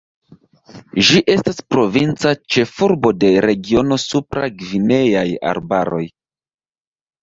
[1.09, 5.27] Ĝi estas provinca ĉefurbo de regiono Supra-Gvineaj
[5.57, 6.07] arbaroj.